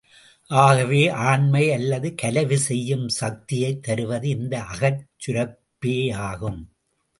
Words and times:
ஆகவே 0.49 1.07
ஆண்மை 1.07 1.71
அல்லது 1.71 2.15
கலவி 2.15 2.57
செய்யும் 2.57 3.07
சக்தியைத் 3.21 3.83
தருவது 3.83 4.29
இந்த 4.29 4.63
அகச் 4.73 5.01
சுரப்பேயாகும். 5.25 6.61